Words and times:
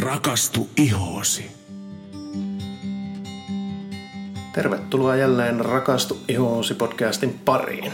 Rakastu 0.00 0.68
ihoosi. 0.76 1.50
Tervetuloa 4.54 5.16
jälleen 5.16 5.60
Rakastu 5.60 6.18
ihoosi 6.28 6.74
podcastin 6.74 7.40
pariin. 7.44 7.92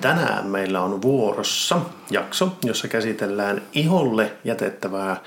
Tänään 0.00 0.46
meillä 0.46 0.80
on 0.80 1.02
vuorossa 1.02 1.80
jakso, 2.10 2.56
jossa 2.64 2.88
käsitellään 2.88 3.62
iholle 3.72 4.32
jätettävää 4.44 5.20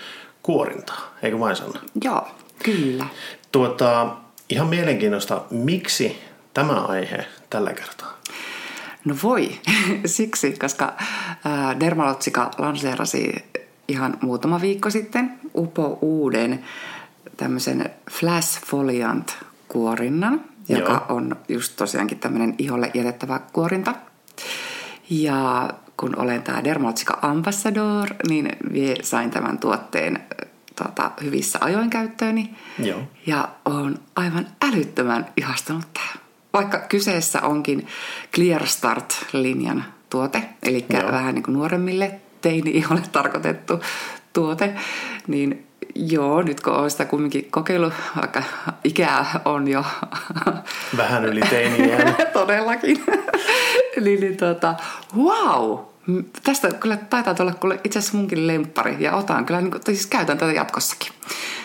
kuorintaa. 0.44 1.14
Eikö 1.22 1.40
vain 1.40 1.56
Sanna? 1.56 1.80
Joo, 2.04 2.28
kyllä. 2.64 3.06
Tuota, 3.52 4.16
ihan 4.50 4.68
mielenkiinnosta, 4.68 5.42
miksi 5.52 6.22
tämä 6.54 6.74
aihe 6.74 7.26
tällä 7.50 7.74
kertaa? 7.74 8.18
No 9.06 9.16
voi, 9.24 9.52
siksi, 10.06 10.54
koska 10.60 10.94
Dermalotsika 11.80 12.52
lanseerasi 12.58 13.50
ihan 13.90 14.18
muutama 14.22 14.62
viikko 14.62 14.90
sitten 14.90 15.40
upo 15.56 15.98
uuden 16.02 16.64
tämmöisen 17.38 17.90
Flash 18.12 18.66
Foliant 18.66 19.38
kuorinnan, 19.68 20.42
joka 20.70 20.92
Joo. 20.92 21.18
on 21.18 21.36
just 21.48 21.76
tosiaankin 21.76 22.20
tämmöinen 22.20 22.56
iholle 22.58 22.92
jätettävä 22.94 23.40
kuorinta. 23.54 23.94
Ja 25.10 25.70
kun 25.98 26.20
olen 26.20 26.42
tämä 26.42 26.64
Dermalotsika 26.64 27.20
Ambassador, 27.22 28.10
niin 28.30 28.50
vie, 28.74 28.96
sain 29.02 29.32
tämän 29.32 29.58
tuotteen 29.58 30.20
tota, 30.76 31.12
hyvissä 31.24 31.60
ajoin 31.62 31.90
käyttööni. 31.90 32.56
Joo. 32.80 33.02
Ja 33.26 33.50
on 33.66 34.00
aivan 34.16 34.48
älyttömän 34.62 35.26
ihastunut 35.38 35.94
tähän. 35.94 36.20
Vaikka 36.54 36.80
kyseessä 36.80 37.42
onkin 37.42 37.88
Clear 38.36 38.68
Start-linjan 38.68 39.84
tuote, 40.10 40.50
eli 40.64 40.86
Joo. 40.90 41.12
vähän 41.12 41.36
niin 41.36 41.44
kuin 41.44 41.54
nuoremmille 41.54 42.22
teini-iholle 42.42 43.02
tarkoitettu 43.12 43.80
tuote, 44.34 44.74
niin 45.28 45.68
joo, 45.96 46.42
nyt 46.42 46.62
kun 46.62 46.74
olen 46.74 46.92
sitä 46.92 47.06
kumminkin 47.06 47.52
kokeillut, 47.52 47.94
vaikka 48.16 48.44
ikää 48.84 49.42
on 49.46 49.68
jo... 49.68 49.86
Vähän 50.98 51.26
yli 51.26 51.42
teiniä. 51.42 51.98
Todellakin. 52.34 53.04
niin, 54.02 54.20
niin 54.20 54.38
tota, 54.38 54.76
wow! 55.18 55.80
Tästä 56.44 56.72
kyllä 56.72 56.98
taitaa 56.98 57.36
olla 57.40 57.54
kuule 57.54 57.80
itse 57.84 58.00
asiassa 58.00 58.18
munkin 58.18 58.48
lemppari 58.48 58.96
ja 59.00 59.16
otan 59.16 59.46
kyllä, 59.46 59.62
niin 59.62 59.74
siis 59.86 60.08
käytän 60.08 60.38
tätä 60.38 60.52
jatkossakin. 60.52 61.12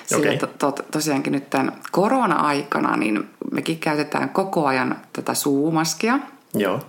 Sillä 0.07 0.21
okay. 0.21 0.37
to, 0.37 0.47
to, 0.47 0.83
tosiaankin 0.91 1.33
nyt 1.33 1.51
tämän 1.51 1.73
korona-aikana 1.91 2.97
niin 2.97 3.29
mekin 3.53 3.79
käytetään 3.79 4.29
koko 4.29 4.67
ajan 4.67 4.97
tätä 5.13 5.35
suumaskia. 5.35 6.19
Joo 6.55 6.81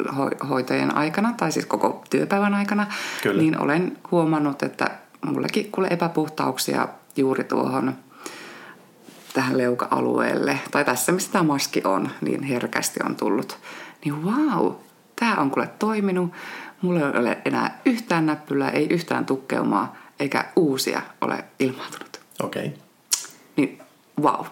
ho- 0.00 0.46
hoitojen 0.48 0.96
aikana, 0.96 1.34
tai 1.36 1.52
siis 1.52 1.66
koko 1.66 2.04
työpäivän 2.10 2.54
aikana, 2.54 2.86
Kyllä. 3.22 3.42
niin 3.42 3.62
olen 3.62 3.98
huomannut, 4.10 4.62
että 4.62 4.90
mullekin 5.26 5.72
kuule 5.72 5.88
epäpuhtauksia 5.90 6.88
juuri 7.16 7.44
tuohon 7.44 7.96
tähän 9.32 9.58
leuka-alueelle, 9.58 10.60
tai 10.70 10.84
tässä 10.84 11.12
missä 11.12 11.32
tämä 11.32 11.42
maski 11.42 11.82
on, 11.84 12.10
niin 12.20 12.42
herkästi 12.42 13.00
on 13.06 13.16
tullut. 13.16 13.58
Niin 14.04 14.24
wow, 14.24 14.72
tämä 15.20 15.34
on 15.34 15.50
kuule 15.50 15.68
toiminut. 15.78 16.32
Mulla 16.82 17.00
ei 17.00 17.20
ole 17.20 17.38
enää 17.44 17.80
yhtään 17.84 18.26
näppylää, 18.26 18.70
ei 18.70 18.86
yhtään 18.90 19.26
tukkeumaa, 19.26 19.96
eikä 20.20 20.44
uusia 20.56 21.02
ole 21.20 21.44
ilmaantunut. 21.58 22.20
Okei. 22.42 22.66
Okay. 22.66 22.78
Niin 23.56 23.82
wow, 24.22 24.46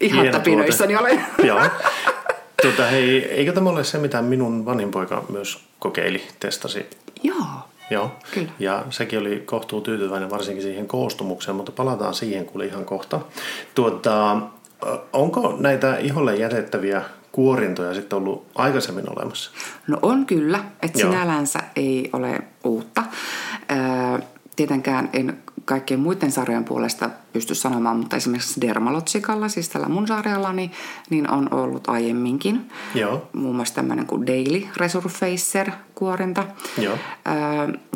ihan 0.00 0.28
tapinoissani 0.28 0.96
olen. 0.96 1.26
Joo. 1.44 1.60
Tota, 2.62 2.86
hei, 2.86 3.24
eikö 3.24 3.52
tämä 3.52 3.70
ole 3.70 3.84
se, 3.84 3.98
mitä 3.98 4.22
minun 4.22 4.64
vanhin 4.64 4.90
poika 4.90 5.24
myös 5.28 5.64
kokeili, 5.78 6.22
testasi? 6.40 6.86
Joo. 7.22 7.44
Joo, 7.90 8.10
Kyllä. 8.34 8.52
ja 8.58 8.84
sekin 8.90 9.18
oli 9.18 9.42
kohtuu 9.46 9.80
tyytyväinen 9.80 10.30
varsinkin 10.30 10.62
siihen 10.62 10.88
koostumukseen, 10.88 11.56
mutta 11.56 11.72
palataan 11.72 12.14
siihen 12.14 12.44
kuule 12.44 12.66
ihan 12.66 12.84
kohta. 12.84 13.20
Tuota, 13.74 14.36
onko 15.12 15.56
näitä 15.60 15.96
iholle 15.96 16.36
jätettäviä 16.36 17.02
kuorintoja 17.32 17.94
sitten 17.94 18.16
ollut 18.16 18.46
aikaisemmin 18.54 19.18
olemassa? 19.18 19.50
No 19.86 19.98
on 20.02 20.26
kyllä, 20.26 20.64
että 20.82 20.98
sinällänsä 20.98 21.58
ei 21.76 22.10
ole 22.12 22.40
uutta. 22.64 23.02
tietenkään 24.56 25.10
en 25.12 25.38
kaikkien 25.66 26.00
muiden 26.00 26.32
sarjojen 26.32 26.64
puolesta 26.64 27.10
pysty 27.32 27.54
sanomaan, 27.54 27.96
mutta 27.96 28.16
esimerkiksi 28.16 28.60
Dermalotsikalla, 28.60 29.48
siis 29.48 29.68
tällä 29.68 29.88
mun 29.88 30.06
sarjallani, 30.06 30.70
niin 31.10 31.30
on 31.30 31.54
ollut 31.54 31.88
aiemminkin. 31.88 32.70
Joo. 32.94 33.28
Muun 33.32 33.56
muassa 33.56 33.74
tämmöinen 33.74 34.06
kuin 34.06 34.26
Daily 34.26 34.66
Resurfacer 34.76 35.70
kuorinta, 35.94 36.44
Joo. 36.78 36.98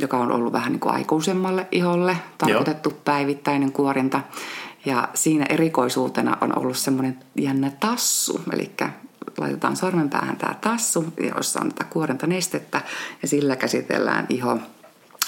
joka 0.01 0.19
on 0.19 0.33
ollut 0.33 0.53
vähän 0.53 0.73
niin 0.73 0.81
kuin 0.81 0.95
aikuisemmalle 0.95 1.67
iholle 1.73 2.17
tarkoitettu 2.39 2.91
Joo. 2.91 3.01
päivittäinen 3.05 3.73
kuorinta. 3.73 4.21
Ja 4.85 5.09
siinä 5.15 5.47
erikoisuutena 5.49 6.37
on 6.41 6.59
ollut 6.59 6.77
semmoinen 6.77 7.19
jännä 7.37 7.73
tassu, 7.81 8.41
eli 8.53 8.71
laitetaan 9.39 9.77
sormenpäähän 9.77 10.37
tämä 10.37 10.55
tassu, 10.61 11.05
jossa 11.37 11.61
on 11.61 11.69
tätä 11.69 11.85
kuorintanestettä 11.85 12.81
ja 13.23 13.29
sillä 13.29 13.57
käsitellään 13.57 14.27
iho 14.29 14.59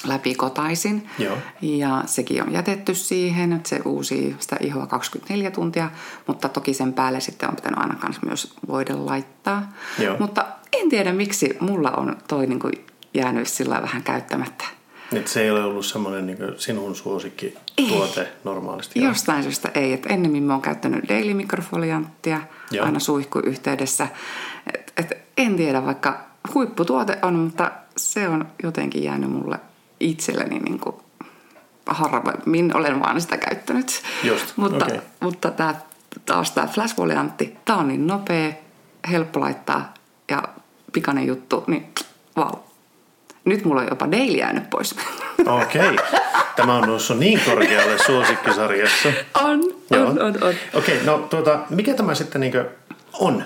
läpikotaisin. 0.06 1.08
Joo. 1.18 1.36
Ja 1.62 2.02
sekin 2.06 2.42
on 2.42 2.52
jätetty 2.52 2.94
siihen, 2.94 3.52
että 3.52 3.68
se 3.68 3.80
uusi 3.84 4.36
sitä 4.38 4.56
ihoa 4.60 4.86
24 4.86 5.50
tuntia, 5.50 5.90
mutta 6.26 6.48
toki 6.48 6.74
sen 6.74 6.92
päälle 6.92 7.20
sitten 7.20 7.48
on 7.48 7.56
pitänyt 7.56 7.78
aina 7.78 7.98
myös 8.26 8.54
voida 8.68 9.06
laittaa. 9.06 9.72
Joo. 9.98 10.16
Mutta 10.18 10.46
en 10.72 10.88
tiedä 10.88 11.12
miksi 11.12 11.56
mulla 11.60 11.90
on 11.90 12.16
toi 12.28 12.46
niin 12.46 12.58
kuin 12.60 12.72
jäänyt 13.14 13.48
sillä 13.48 13.82
vähän 13.82 14.02
käyttämättä. 14.02 14.64
Nyt 15.12 15.28
se 15.28 15.42
ei 15.42 15.50
ole 15.50 15.64
ollut 15.64 15.86
semmoinen 15.86 16.26
niin 16.26 16.38
sinun 16.56 16.96
suosikki 16.96 17.54
tuote 17.88 18.28
normaalisti. 18.44 19.00
Jostain 19.00 19.42
syystä 19.42 19.70
ei. 19.74 19.92
Et 19.92 20.06
ennemmin 20.06 20.42
mä 20.42 20.52
oon 20.52 20.62
käyttänyt 20.62 21.08
Daily 21.08 21.34
Mikrofolianttia 21.34 22.40
Joo. 22.70 22.86
aina 22.86 22.98
suihkuyhteydessä. 22.98 24.08
Et, 24.74 24.92
et 24.96 25.18
en 25.36 25.56
tiedä, 25.56 25.84
vaikka 25.84 26.20
huipputuote 26.54 27.18
on, 27.22 27.34
mutta 27.34 27.70
se 27.96 28.28
on 28.28 28.46
jotenkin 28.62 29.04
jäänyt 29.04 29.30
mulle 29.30 29.58
itselleni 30.02 30.58
niin 30.58 30.78
kuin 30.78 30.96
harvemmin 31.86 32.76
olen 32.76 33.00
vaan 33.00 33.20
sitä 33.20 33.36
käyttänyt. 33.36 34.02
Just, 34.22 34.56
mutta 34.56 34.84
okay. 34.84 34.98
mutta 35.20 35.50
tämä, 35.50 35.74
taas 36.26 36.50
tämä 36.50 36.66
flash 36.66 36.96
voliantti, 36.96 37.56
tämä 37.64 37.78
on 37.78 37.88
niin 37.88 38.06
nopea, 38.06 38.52
helppo 39.10 39.40
laittaa 39.40 39.94
ja 40.30 40.42
pikainen 40.92 41.26
juttu, 41.26 41.64
niin 41.66 41.88
vau. 42.36 42.44
Wow. 42.44 42.58
Nyt 43.44 43.64
mulla 43.64 43.80
on 43.80 43.88
jopa 43.90 44.10
daily 44.10 44.36
jäänyt 44.36 44.70
pois. 44.70 44.94
Okei. 45.46 45.90
Okay. 45.90 45.96
Tämä 46.56 46.74
on 46.74 46.88
noussut 46.88 47.18
niin 47.18 47.40
korkealle 47.44 47.98
suosikkisarjassa. 47.98 49.08
On, 49.34 49.60
Joo. 49.90 50.06
on, 50.06 50.22
on, 50.22 50.42
on. 50.42 50.54
Okei, 50.74 50.94
okay, 50.94 51.04
no 51.04 51.18
tuota, 51.18 51.58
mikä 51.70 51.94
tämä 51.94 52.14
sitten 52.14 52.40
niin 52.40 52.52
on, 53.12 53.44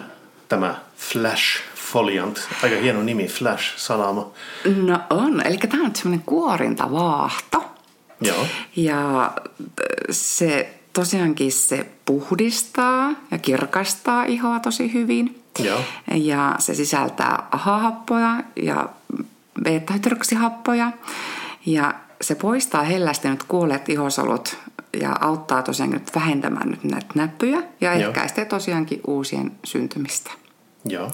tämä 0.49 0.75
Flash 0.97 1.61
Foliant. 1.93 2.49
Aika 2.63 2.77
hieno 2.77 3.03
nimi, 3.03 3.29
Flash 3.29 3.77
Salama. 3.77 4.31
No 4.77 5.01
on, 5.11 5.47
eli 5.47 5.57
tämä 5.57 5.85
on 5.85 5.97
semmoinen 5.97 6.27
kuorintavaahto. 6.27 7.65
Joo. 8.21 8.47
Ja 8.77 9.33
se 10.11 10.75
tosiaankin 10.93 11.53
se 11.53 11.87
puhdistaa 12.05 13.11
ja 13.31 13.39
kirkastaa 13.39 14.25
ihoa 14.25 14.61
tosi 14.61 14.93
hyvin. 14.93 15.43
Joo. 15.59 15.81
Ja 16.15 16.57
se 16.59 16.75
sisältää 16.75 17.47
AHA-happoja 17.51 18.43
ja 18.57 18.89
beta-hydroksihappoja. 19.63 20.93
Ja 21.67 21.95
se 22.21 22.35
poistaa 22.35 22.83
hellästi 22.83 23.29
nyt 23.29 23.43
kuolleet 23.43 23.89
ihosolut 23.89 24.57
ja 25.01 25.17
auttaa 25.21 25.63
tosiaan 25.63 26.01
vähentämään 26.15 26.71
nyt 26.71 26.85
näitä 26.85 27.07
näppyjä 27.15 27.63
ja 27.81 27.93
ehkäistee 27.93 28.45
tosiaankin 28.45 29.01
uusien 29.07 29.53
syntymistä. 29.65 30.31
Joo. 30.89 31.11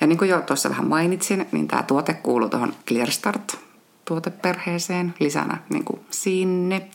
Ja 0.00 0.06
niin 0.06 0.18
kuin 0.18 0.30
jo 0.30 0.40
tuossa 0.40 0.70
vähän 0.70 0.86
mainitsin, 0.86 1.46
niin 1.52 1.68
tämä 1.68 1.82
tuote 1.82 2.14
kuuluu 2.14 2.48
tuohon 2.48 2.74
ClearStart 2.88 3.58
tuoteperheeseen 4.04 5.14
lisänä 5.20 5.58
niin 5.68 5.84
kuin 5.84 6.00
sinne. 6.10 6.90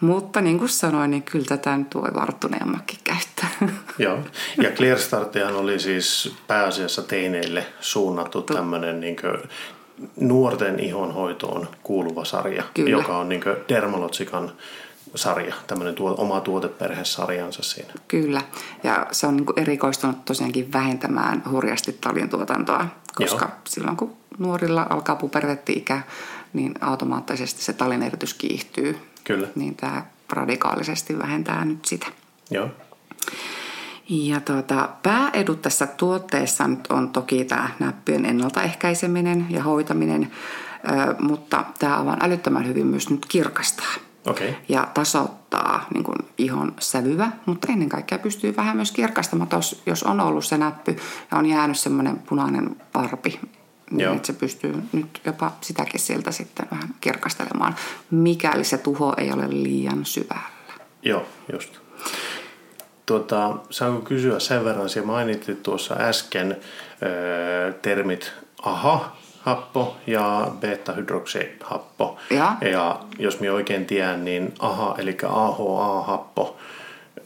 Mutta 0.00 0.40
niin 0.40 0.58
kuin 0.58 0.68
sanoin, 0.68 1.10
niin 1.10 1.22
kyllä 1.22 1.44
tätä 1.44 1.76
nyt 1.76 1.94
voi 1.94 2.10
varttuneemmakin 2.14 2.98
käyttää. 3.04 3.48
Joo, 3.98 4.18
ja 4.62 4.70
ClearStartihan 4.70 5.54
oli 5.54 5.78
siis 5.78 6.34
pääasiassa 6.46 7.02
teineille 7.02 7.66
suunnattu 7.80 8.42
tämmöinen 8.42 9.00
niin 9.00 9.16
nuorten 10.20 10.80
ihonhoitoon 10.80 11.68
kuuluva 11.82 12.24
sarja, 12.24 12.62
kyllä. 12.74 12.90
joka 12.90 13.18
on 13.18 13.28
niin 13.28 13.42
Dermalotsikan 13.68 14.52
sarja, 15.16 15.54
tämmöinen 15.66 15.94
tuo, 15.94 16.14
oma 16.18 16.40
tuoteperhesarjansa 16.40 17.62
siinä. 17.62 17.92
Kyllä, 18.08 18.42
ja 18.82 19.06
se 19.12 19.26
on 19.26 19.36
niin 19.36 19.46
kuin 19.46 19.58
erikoistunut 19.58 20.24
tosiaankin 20.24 20.72
vähentämään 20.72 21.42
hurjasti 21.50 21.92
talin 21.92 22.28
tuotantoa, 22.28 22.86
koska 23.14 23.44
Joo. 23.44 23.54
silloin 23.68 23.96
kun 23.96 24.16
nuorilla 24.38 24.86
alkaa 24.90 25.16
puberteetti-ikä, 25.16 26.02
niin 26.52 26.74
automaattisesti 26.80 27.62
se 27.62 27.72
talin 27.72 28.02
eritys 28.02 28.34
kiihtyy. 28.34 28.98
Kyllä. 29.24 29.48
Niin 29.54 29.74
tämä 29.74 30.06
radikaalisesti 30.32 31.18
vähentää 31.18 31.64
nyt 31.64 31.84
sitä. 31.84 32.06
Joo. 32.50 32.68
Ja 34.08 34.40
tuota, 34.40 34.88
pääedut 35.02 35.62
tässä 35.62 35.86
tuotteessa 35.86 36.68
nyt 36.68 36.86
on 36.86 37.10
toki 37.10 37.44
tämä 37.44 37.70
näppien 37.78 38.26
ennaltaehkäiseminen 38.26 39.46
ja 39.50 39.62
hoitaminen, 39.62 40.32
mutta 41.18 41.64
tämä 41.78 41.98
on 41.98 42.16
älyttömän 42.20 42.66
hyvin 42.66 42.86
myös 42.86 43.10
nyt 43.10 43.26
kirkastaa. 43.26 43.94
Okay. 44.26 44.54
ja 44.68 44.88
tasoittaa 44.94 45.86
niin 45.94 46.04
kuin 46.04 46.18
ihon 46.38 46.74
sävyä, 46.80 47.30
mutta 47.46 47.72
ennen 47.72 47.88
kaikkea 47.88 48.18
pystyy 48.18 48.56
vähän 48.56 48.76
myös 48.76 48.92
kirkastamaan, 48.92 49.48
jos, 49.52 49.82
jos 49.86 50.02
on 50.02 50.20
ollut 50.20 50.44
se 50.44 50.58
näppy 50.58 50.96
ja 51.30 51.38
on 51.38 51.46
jäänyt 51.46 51.78
semmoinen 51.78 52.18
punainen 52.18 52.76
parpi, 52.92 53.40
niin 53.90 54.00
Joo. 54.00 54.14
että 54.14 54.26
se 54.26 54.32
pystyy 54.32 54.82
nyt 54.92 55.20
jopa 55.24 55.52
sitäkin 55.60 56.00
sieltä 56.00 56.30
sitten 56.30 56.66
vähän 56.70 56.94
kirkastelemaan, 57.00 57.74
mikäli 58.10 58.64
se 58.64 58.78
tuho 58.78 59.14
ei 59.16 59.32
ole 59.32 59.46
liian 59.50 60.04
syvällä. 60.04 60.50
Joo, 61.02 61.26
just. 61.52 61.78
Tuota, 63.06 63.56
saanko 63.70 64.00
kysyä 64.00 64.38
sen 64.38 64.64
verran, 64.64 64.88
siellä 64.88 65.06
mainitsit 65.06 65.62
tuossa 65.62 65.94
äsken 65.98 66.56
öö, 67.02 67.72
termit 67.72 68.32
AHA, 68.62 69.16
happo 69.46 69.96
ja 70.06 70.50
beta-hydroksihappo. 70.60 72.16
Ja. 72.30 72.56
ja 72.60 73.00
jos 73.18 73.40
minä 73.40 73.52
oikein 73.52 73.86
tiedän, 73.86 74.24
niin 74.24 74.54
AHA 74.58 74.94
eli 74.98 75.16
AHA-happo 75.28 76.56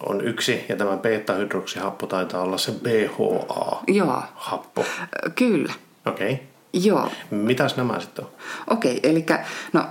on 0.06 0.20
yksi 0.20 0.64
ja 0.69 0.76
tämä 0.76 0.96
beta-hydroksihappo 0.96 2.06
taitaa 2.06 2.43
olla 2.43 2.58
se 2.58 2.72
BHA-happo. 2.72 4.81
Joo, 4.81 4.87
kyllä. 5.34 5.72
Okei. 6.06 6.32
Okay. 6.32 6.44
Joo, 6.72 7.08
Mitäs 7.31 7.76
nämä 7.76 8.00
sitten 8.00 8.25
on? 8.25 8.31
Okei, 8.66 9.00
eli 9.02 9.26
no 9.73 9.84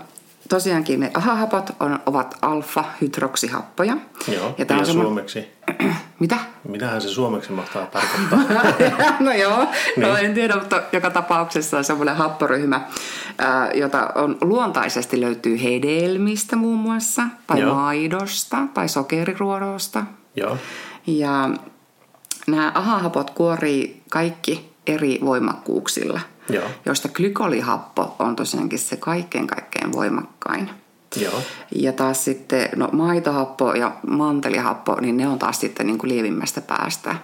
tosiaankin 0.49 0.99
ne 0.99 1.11
ahahapot 1.13 1.69
on, 1.79 1.99
ovat 2.05 2.37
alfa-hydroksihappoja. 2.41 3.97
Joo, 4.35 4.55
ja, 4.57 4.65
tää 4.65 4.77
ja 4.77 4.81
on 4.81 4.87
semmo- 4.87 5.01
suomeksi? 5.01 5.47
Mitä? 6.19 6.37
Mitähän 6.67 7.01
se 7.01 7.09
suomeksi 7.09 7.51
mahtaa 7.51 7.85
tarkoittaa? 7.85 8.39
no 9.19 9.31
joo, 9.31 9.57
Niin. 9.95 10.07
no 10.09 10.17
en 10.17 10.33
tiedä, 10.33 10.55
mutta 10.55 10.81
joka 10.91 11.09
tapauksessa 11.09 11.77
on 11.77 11.83
semmoinen 11.83 12.15
happoryhmä, 12.15 12.81
jota 13.73 14.09
on 14.15 14.37
luontaisesti 14.41 15.21
löytyy 15.21 15.63
hedelmistä 15.63 16.55
muun 16.55 16.77
muassa, 16.77 17.23
tai 17.47 17.59
Joo. 17.59 17.75
maidosta, 17.75 18.57
tai 18.73 18.89
sokeriruodosta. 18.89 20.03
Joo. 20.35 20.57
Ja 21.07 21.49
nämä 22.47 22.71
ahahapot 22.75 23.29
kuorii 23.29 24.03
kaikki 24.09 24.69
eri 24.87 25.19
voimakkuuksilla, 25.25 26.19
Joo. 26.49 26.65
joista 26.85 27.09
glykolihappo 27.09 28.15
on 28.19 28.35
tosiaankin 28.35 28.79
se 28.79 28.97
kaikkein 28.97 29.47
kaikkein 29.47 29.91
voimakkain. 29.91 30.69
Joo. 31.15 31.41
Ja 31.75 31.93
taas 31.93 32.25
sitten 32.25 32.69
no, 32.75 32.89
maitohappo 32.91 33.73
ja 33.73 33.91
mantelihappo, 34.07 34.97
niin 35.01 35.17
ne 35.17 35.27
on 35.27 35.39
taas 35.39 35.59
sitten 35.59 35.87
niin 35.87 35.97
kuin 35.97 36.09
lievimmästä 36.09 36.61
päästä. 36.61 37.15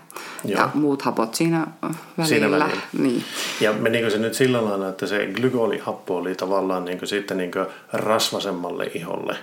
Joo. 0.46 0.60
Ja 0.62 0.70
muut 0.74 1.02
hapot 1.02 1.36
siinä 1.36 1.68
välillä. 1.82 2.26
Siinä 2.26 2.52
välillä. 2.52 2.82
Niin. 3.00 3.24
Ja 3.62 3.74
menikö 3.74 4.10
se 4.10 4.18
nyt 4.18 4.34
sillä 4.34 4.66
lailla, 4.66 4.90
että 4.90 5.08
se 5.08 5.28
glykolihappo 5.34 6.18
oli 6.18 6.36
tavallaan 6.36 6.86
niin 6.86 7.00
sitten 7.08 7.38
niin 7.38 7.52
rasvasemmalle 7.94 8.92
iholle 8.94 9.38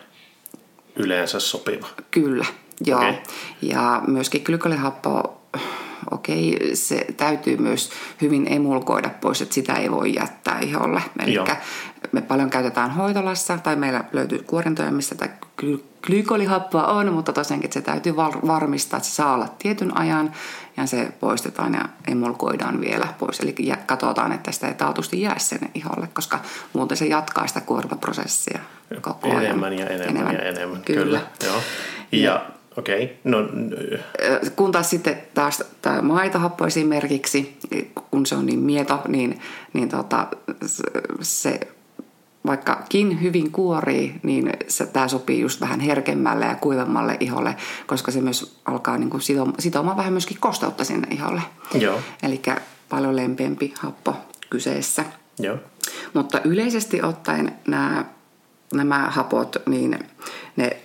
yleensä 0.97 1.41
sopiva? 1.41 1.87
Kyllä, 2.11 2.47
joo. 2.87 2.99
Okei. 2.99 3.15
Ja 3.63 4.03
myöskin 4.07 4.43
glykolihappo, 4.45 5.43
okei, 6.13 6.71
se 6.75 7.07
täytyy 7.17 7.57
myös 7.57 7.91
hyvin 8.21 8.47
emulkoida 8.51 9.11
pois, 9.21 9.43
että 9.43 9.55
sitä 9.55 9.75
ei 9.75 9.91
voi 9.91 10.15
jättää 10.15 10.61
iholle. 10.61 11.03
Eli 11.25 11.35
Joo. 11.35 11.47
me 12.13 12.23
paljon 12.23 12.51
käytetään 12.51 12.91
hoitolassa, 12.91 13.59
tai 13.59 13.77
meillä 13.77 14.05
löytyy 14.13 14.39
kuorintoja, 14.39 14.91
missä 14.91 15.15
tätä 15.15 15.35
gly- 15.63 15.85
glykolihappoa 16.07 16.87
on, 16.87 17.13
mutta 17.13 17.33
tosiaankin 17.33 17.73
se 17.73 17.81
täytyy 17.81 18.17
var- 18.17 18.47
varmistaa, 18.47 18.97
että 18.97 19.09
se 19.09 19.15
saa 19.15 19.35
olla 19.35 19.49
tietyn 19.59 19.97
ajan, 19.97 20.33
ja 20.77 20.87
se 20.87 21.13
poistetaan 21.21 21.75
ja 21.75 21.89
emulkoidaan 22.09 22.81
vielä 22.81 23.07
pois. 23.19 23.41
Eli 23.41 23.55
katsotaan, 23.87 24.33
että 24.33 24.53
sitä 24.53 24.69
ei 24.69 24.75
taatusti 24.75 25.21
jää 25.21 25.39
sinne 25.39 25.71
iholle, 25.75 26.09
koska 26.13 26.39
muuten 26.73 26.97
se 26.97 27.07
jatkaa 27.07 27.47
sitä 27.47 27.61
kuorintaprosessia 27.61 28.59
koko 29.01 29.29
ajan. 29.29 29.45
Enemmän 29.45 29.79
ja 29.79 29.87
enemmän, 29.87 30.35
ja 30.35 30.43
enemmän. 30.43 30.83
Kyllä. 30.83 31.05
Kyllä. 31.05 31.21
Joo. 31.45 31.63
Ja 32.13 32.47
okei, 32.77 33.05
okay. 33.05 33.17
no 33.25 33.39
kun 34.57 34.73
taas 34.73 34.91
sitten 34.91 35.23
taas 35.35 35.65
tämä 35.83 36.03
maitohappo 36.03 36.67
esimerkiksi, 36.67 37.57
kun 38.11 38.27
se 38.27 38.35
on 38.35 38.47
niin 38.47 38.59
mieto, 38.59 39.03
niin, 39.09 39.41
niin 39.73 39.89
tota, 39.89 40.27
se- 41.21 41.61
vaikkakin 42.47 43.23
hyvin 43.23 43.53
kuorii, 43.53 44.15
niin 44.23 44.53
se, 44.69 44.87
tämä 44.87 45.09
sopii 45.09 45.41
just 45.41 45.61
vähän 45.61 45.81
herkemmälle 45.81 46.45
ja 46.45 46.55
kuivemmalle 46.55 47.17
iholle, 47.21 47.57
koska 47.87 48.11
se 48.11 48.21
myös 48.21 48.57
alkaa 48.65 48.99
niin 48.99 49.11
kuin 49.11 49.21
sitomaan, 49.21 49.55
sitomaan 49.59 49.97
vähän 49.97 50.13
myöskin 50.13 50.37
kosteutta 50.41 50.85
sinne 50.85 51.09
iholle. 51.11 51.43
joo, 51.75 51.99
Eli 52.23 52.43
paljon 52.89 53.17
lempeämpi 53.17 53.75
happo 53.79 54.17
kyseessä. 54.51 55.05
joo, 55.39 55.57
Mutta 56.15 56.41
yleisesti 56.45 57.03
ottaen 57.03 57.53
nämä, 57.69 58.05
nämä 58.75 59.07
hapot, 59.11 59.57
niin 59.67 59.99
ne 60.57 60.82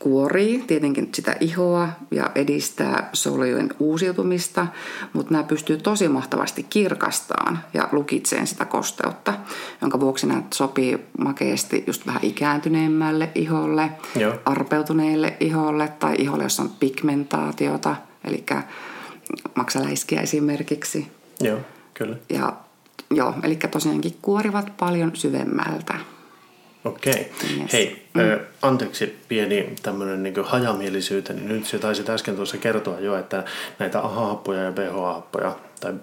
kuorii 0.00 0.64
tietenkin 0.66 1.08
sitä 1.14 1.36
ihoa 1.40 1.88
ja 2.10 2.30
edistää 2.34 3.10
solujen 3.12 3.68
uusiutumista, 3.78 4.66
mutta 5.12 5.32
nämä 5.32 5.44
pystyy 5.44 5.76
tosi 5.76 6.08
mahtavasti 6.08 6.62
kirkastaan 6.62 7.58
ja 7.74 7.88
lukitseen 7.92 8.46
sitä 8.46 8.64
kosteutta, 8.64 9.34
jonka 9.80 10.00
vuoksi 10.00 10.26
nämä 10.26 10.42
sopii 10.54 10.98
makeasti 11.18 11.84
just 11.86 12.06
vähän 12.06 12.24
ikääntyneemmälle 12.24 13.30
iholle, 13.34 13.90
Joo. 14.16 14.34
arpeutuneelle 14.44 15.36
iholle 15.40 15.88
tai 15.88 16.14
iholle, 16.18 16.42
jossa 16.42 16.62
on 16.62 16.70
pigmentaatiota, 16.80 17.96
eli 18.24 18.44
maksaläiskiä 19.54 20.20
esimerkiksi. 20.20 21.06
joo, 21.40 21.58
kyllä. 21.94 22.16
Ja 22.30 22.52
joo, 23.10 23.34
eli 23.42 23.56
tosiaankin 23.56 24.16
kuorivat 24.22 24.72
paljon 24.78 25.10
syvemmältä. 25.14 25.94
Okei. 26.84 27.32
Yes. 27.60 27.72
Hei, 27.72 28.06
mm. 28.14 28.20
ö, 28.20 28.40
anteeksi 28.62 29.18
pieni 29.28 29.74
tämmöinen 29.82 30.22
niin 30.22 30.34
hajamielisyyteni. 30.44 31.40
Nyt 31.40 31.66
se 31.66 31.78
taisit 31.78 32.08
äsken 32.10 32.36
tuossa 32.36 32.56
kertoa 32.56 33.00
jo, 33.00 33.16
että 33.16 33.44
näitä 33.78 34.00
AHA-happoja 34.00 34.62
ja 34.62 34.72
BHA-happoja, 34.72 35.56
tai 35.80 35.94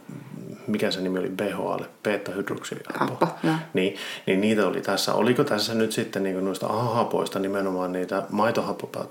mikä 0.67 0.91
se 0.91 1.01
nimi 1.01 1.19
oli 1.19 1.29
BHAlle, 1.29 1.85
beta-hydroksihappo, 2.03 2.93
Happo, 2.99 3.27
joo. 3.43 3.55
niin, 3.73 3.95
niin 4.25 4.41
niitä 4.41 4.67
oli 4.67 4.81
tässä. 4.81 5.13
Oliko 5.13 5.43
tässä 5.43 5.73
nyt 5.73 5.91
sitten 5.91 6.23
niin 6.23 6.45
noista 6.45 6.67
AHA-hapoista 6.67 7.39
nimenomaan 7.39 7.93
niitä 7.93 8.23
maitohappoa, 8.29 9.07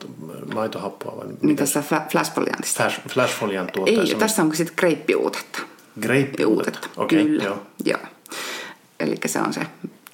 maitohappoa 0.55 1.17
vai 1.17 1.27
Niin 1.27 1.39
mitä? 1.43 1.59
tässä 1.63 1.81
fla- 1.81 2.09
flashpoliantista. 2.11 2.83
Flash, 2.83 3.01
flashfolian 3.09 3.67
Ei, 3.67 3.73
tuotteessa? 3.73 4.19
tässä 4.19 4.43
on 4.43 4.57
sitten 4.57 4.77
greippiuutetta. 4.79 5.59
Grape-uutetta. 6.03 6.89
Okei, 6.97 7.25
Kyllä. 7.25 7.45
joo. 7.45 7.63
joo. 7.85 8.01
Eli 9.01 9.17
se 9.27 9.41
on 9.41 9.53
se 9.53 9.61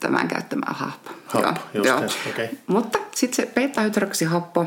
tämän 0.03 0.29
käyttämä 0.29 0.67
happo. 0.69 1.11
Happo, 1.27 1.61
just 1.75 2.01
yes, 2.01 2.19
okei. 2.31 2.49
Mutta 2.67 2.99
sitten 3.15 3.37
se 3.37 3.53
beta-hydroksihappo, 3.55 4.67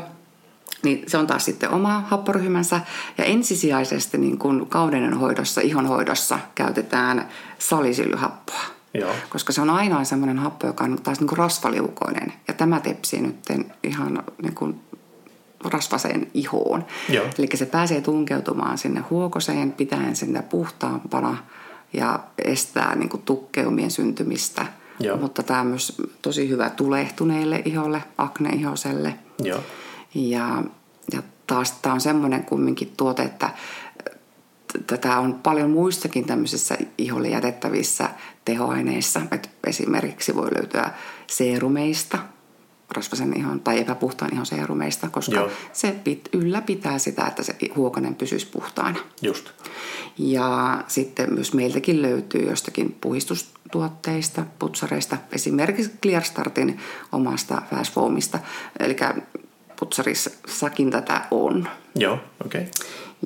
niin 0.82 1.04
se 1.06 1.18
on 1.18 1.26
taas 1.26 1.44
sitten 1.44 1.70
oma 1.70 2.00
happoryhmänsä. 2.00 2.80
Ja 3.18 3.24
ensisijaisesti 3.24 4.18
niin 4.18 4.38
kun 4.38 4.66
kauden 4.68 5.14
hoidossa, 5.14 5.60
ihonhoidossa 5.60 6.38
käytetään 6.54 7.28
salisylyhappoa. 7.58 8.60
Joo. 8.94 9.12
Koska 9.28 9.52
se 9.52 9.60
on 9.60 9.70
ainoa 9.70 10.04
semmoinen 10.04 10.38
happo, 10.38 10.66
joka 10.66 10.84
on 10.84 10.98
taas 11.02 11.20
niin 11.20 11.28
kuin 11.28 11.38
rasvaliukoinen. 11.38 12.32
Ja 12.48 12.54
tämä 12.54 12.80
tepsii 12.80 13.20
nyt 13.20 13.36
ihan 13.82 14.24
niin 14.42 14.54
kuin 14.54 14.80
rasvaseen 15.64 16.30
ihoon. 16.34 16.84
Joo. 17.08 17.26
Eli 17.38 17.48
se 17.54 17.66
pääsee 17.66 18.00
tunkeutumaan 18.00 18.78
sinne 18.78 19.00
huokoseen, 19.10 19.72
pitäen 19.72 20.16
sinne 20.16 20.42
puhtaampana 20.42 21.36
ja 21.92 22.18
estää 22.44 22.94
niin 22.94 23.08
kuin 23.08 23.22
tukkeumien 23.22 23.90
syntymistä. 23.90 24.66
Joo. 25.00 25.16
Mutta 25.16 25.42
tämä 25.42 25.60
on 25.60 25.66
myös 25.66 26.02
tosi 26.22 26.48
hyvä 26.48 26.70
tulehtuneelle 26.70 27.62
iholle, 27.64 28.02
akneihoselle. 28.18 29.14
Joo. 29.42 29.60
Ja, 30.14 30.62
ja 31.12 31.22
taas 31.46 31.72
tämä 31.72 31.92
on 31.92 32.00
semmoinen 32.00 32.44
kumminkin 32.44 32.92
tuote, 32.96 33.22
että 33.22 33.50
tätä 34.86 35.18
on 35.18 35.34
paljon 35.34 35.70
muissakin 35.70 36.24
tämmöisissä 36.24 36.76
iholle 36.98 37.28
jätettävissä 37.28 38.10
tehoaineissa. 38.44 39.20
Et 39.30 39.50
esimerkiksi 39.66 40.34
voi 40.34 40.48
löytyä 40.54 40.90
seerumeista, 41.26 42.18
rasvasen 42.90 43.36
ihon 43.36 43.60
tai 43.60 43.80
epäpuhtaan 43.80 44.32
ihon 44.32 44.46
seerumeista, 44.46 45.08
koska 45.08 45.34
Joo. 45.34 45.50
se 45.72 45.96
pit, 46.04 46.28
ylläpitää 46.32 46.98
sitä, 46.98 47.26
että 47.26 47.42
se 47.42 47.56
huokonen 47.76 48.14
pysyisi 48.14 48.46
puhtaana. 48.46 48.98
Just. 49.22 49.50
Ja 50.18 50.82
sitten 50.88 51.34
myös 51.34 51.54
meiltäkin 51.54 52.02
löytyy 52.02 52.48
jostakin 52.48 52.96
puhistustuotteista, 53.00 54.44
putsareista, 54.58 55.16
esimerkiksi 55.32 55.92
Clearstartin 56.02 56.80
omasta 57.12 57.62
Fast 57.70 57.92
Foamista. 57.92 58.38
Eli 58.80 58.96
putsarissakin 59.80 60.90
tätä 60.90 61.20
on. 61.30 61.68
Joo, 61.94 62.18
okei. 62.44 62.60
Okay. 62.60 62.72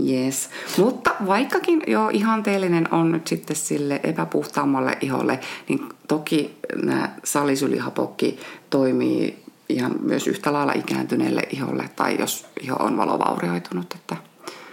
Yes. 0.09 0.51
Mutta 0.79 1.15
vaikkakin 1.27 1.83
jo 1.87 2.09
ihanteellinen 2.09 2.95
on 2.95 3.13
nyt 3.13 3.27
sitten 3.27 3.57
sille 3.57 4.01
epäpuhtaammalle 4.03 4.99
iholle, 5.01 5.41
niin 5.69 5.89
toki 6.09 6.57
nämä 6.83 7.15
salisylihapokki 7.25 8.39
toimii 8.71 9.45
ihan 9.73 9.95
myös 10.01 10.27
yhtä 10.27 10.53
lailla 10.53 10.73
ikääntyneelle 10.73 11.43
iholle 11.51 11.91
tai 11.97 12.17
jos 12.21 12.47
iho 12.61 12.77
on 12.77 12.97
valovaurioitunut. 12.97 13.95
Että, 13.95 14.17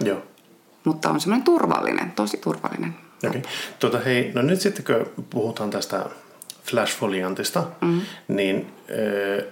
Joo. 0.04 0.22
mutta 0.84 1.10
on 1.10 1.20
semmoinen 1.20 1.44
turvallinen, 1.44 2.12
tosi 2.12 2.36
turvallinen. 2.36 2.94
Okei. 3.26 3.42
Tuota, 3.78 3.98
hei, 3.98 4.32
no 4.34 4.42
nyt 4.42 4.60
sitten 4.60 4.84
kun 4.84 5.24
puhutaan 5.30 5.70
tästä 5.70 6.06
flashfoliantista, 6.64 7.64
mm. 7.80 8.00
niin 8.28 8.66
äh, 8.90 9.44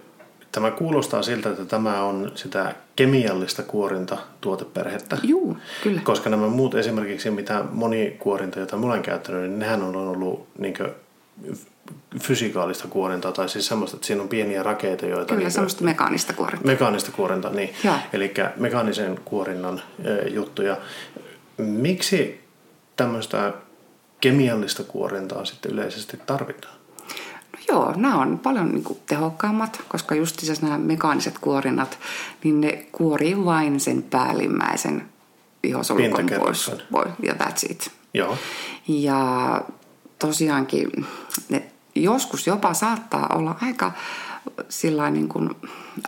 tämä 0.52 0.70
kuulostaa 0.70 1.22
siltä, 1.22 1.50
että 1.50 1.64
tämä 1.64 2.02
on 2.02 2.32
sitä 2.34 2.74
kemiallista 2.96 3.62
kuorinta 3.62 4.18
tuoteperhettä. 4.40 5.18
Juu, 5.22 5.56
kyllä. 5.82 6.00
Koska 6.04 6.30
nämä 6.30 6.46
muut 6.46 6.74
esimerkiksi, 6.74 7.30
mitä 7.30 7.64
moni 7.70 8.16
kuorinta, 8.18 8.60
jota 8.60 8.76
minulla 8.76 8.92
olen 8.92 9.04
käyttänyt, 9.04 9.40
niin 9.40 9.58
nehän 9.58 9.82
on 9.82 9.96
ollut 9.96 10.48
niin 10.58 10.74
fysikaalista 12.20 12.88
kuorintaa, 12.88 13.32
tai 13.32 13.48
siis 13.48 13.66
semmoista, 13.66 13.96
että 13.96 14.06
siinä 14.06 14.22
on 14.22 14.28
pieniä 14.28 14.62
rakeita, 14.62 15.06
joita... 15.06 15.26
Kyllä, 15.26 15.38
niin 15.38 15.50
semmoista 15.50 15.84
mekaanista 15.84 16.32
kuorintaa. 16.32 16.66
Mekaanista 16.66 17.12
kuorintaa, 17.12 17.52
niin. 17.52 17.70
Eli 18.12 18.34
mekaanisen 18.56 19.20
kuorinnan 19.24 19.82
e, 20.04 20.28
juttuja. 20.28 20.76
Miksi 21.58 22.40
tämmöistä 22.96 23.52
kemiallista 24.20 24.84
kuorintaa 24.84 25.44
sitten 25.44 25.72
yleisesti 25.72 26.20
tarvitaan? 26.26 26.74
No 27.52 27.58
joo, 27.68 27.92
nämä 27.96 28.18
on 28.20 28.38
paljon 28.38 28.68
niin 28.68 28.84
kuin, 28.84 28.98
tehokkaammat, 29.06 29.82
koska 29.88 30.14
just 30.14 30.42
nämä 30.62 30.78
mekaaniset 30.78 31.38
kuorinnat, 31.38 31.98
niin 32.44 32.60
ne 32.60 32.86
kuorii 32.92 33.44
vain 33.44 33.80
sen 33.80 34.02
päällimmäisen 34.02 35.08
ihosolukon 35.62 36.26
pois. 36.38 36.70
Voi, 36.92 37.06
ja 37.22 37.32
that's 37.32 37.70
it. 37.70 37.90
Joo. 38.14 38.38
Ja 38.88 39.60
tosiaankin 40.18 41.06
ne 41.48 41.62
joskus 42.02 42.46
jopa 42.46 42.74
saattaa 42.74 43.26
olla 43.34 43.56
aika 43.62 43.92
sillä 44.68 45.10
niin 45.10 45.28
kuin 45.28 45.50